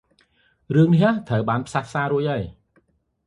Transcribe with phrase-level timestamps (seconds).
[0.75, 2.43] រឿងនេះត្រូវបានផ្សះផ្សារួចហើយ។